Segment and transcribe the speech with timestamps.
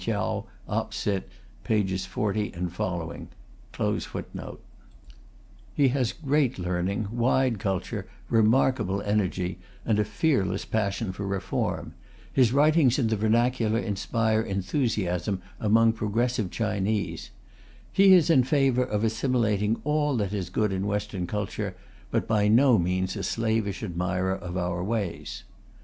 [0.03, 1.29] He has great
[6.59, 11.93] learning, wide culture, remarkable energy, and a fearless passion for reform;
[12.33, 17.29] his writings in the vernacular inspire enthusiasm among progressive Chinese.
[17.93, 21.75] He is in favour of assimilating all that is good in Western culture,
[22.09, 25.43] but by no means a slavish admirer of our ways.